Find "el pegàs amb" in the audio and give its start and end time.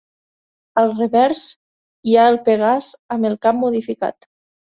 2.31-3.31